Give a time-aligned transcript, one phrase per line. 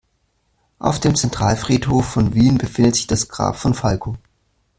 [0.79, 4.17] Auf dem Zentralfriedhof von Wien befindet sich das Grab von Falco.